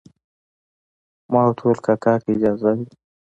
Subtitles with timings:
[1.31, 2.85] ما ورته وویل کاکا که اجازه وي.